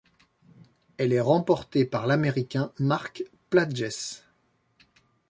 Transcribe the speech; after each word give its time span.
Elle 0.97 1.13
est 1.13 1.19
remportée 1.21 1.85
par 1.85 2.07
l'Américain 2.07 2.71
Mark 2.79 3.21
Plaatjes. 3.51 4.23